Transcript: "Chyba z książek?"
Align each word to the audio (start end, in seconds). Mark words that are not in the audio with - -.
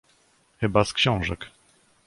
"Chyba 0.59 0.85
z 0.85 0.93
książek?" 0.93 1.51